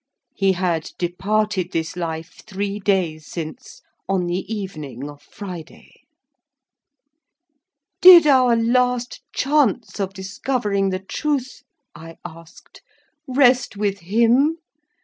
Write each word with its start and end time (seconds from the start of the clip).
He 0.33 0.53
had 0.53 0.89
departed 0.97 1.73
this 1.73 1.95
life 1.95 2.41
three 2.47 2.79
days 2.79 3.27
since, 3.27 3.83
on 4.09 4.25
the 4.25 4.51
evening 4.51 5.07
of 5.07 5.21
Friday. 5.21 5.91
"Did 8.01 8.25
our 8.25 8.55
last 8.55 9.21
chance 9.31 9.99
of 9.99 10.13
discovering 10.15 10.89
the 10.89 10.97
truth," 10.97 11.61
I 11.93 12.17
asked, 12.25 12.81
"rest 13.27 13.77
with 13.77 13.99
him? 13.99 14.57